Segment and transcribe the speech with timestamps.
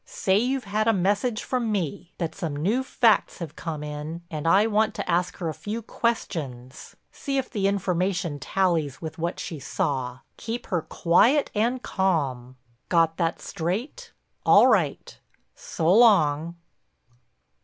[0.03, 4.47] Say you've had a message from me, that some new facts have come in and
[4.47, 9.59] I want to ask her a few questions—see if the information tallies with what she
[9.59, 10.21] saw.
[10.37, 12.55] Keep her quiet and calm.
[12.89, 14.11] Got that straight?
[14.43, 16.55] All right—so long."